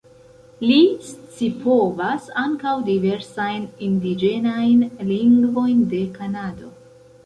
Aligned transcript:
Li 0.69 0.77
scipovas 1.09 2.31
ankaŭ 2.45 2.73
diversajn 2.89 3.71
indiĝenajn 3.91 4.85
lingvojn 5.15 5.89
de 5.97 6.07
Kanado. 6.21 6.79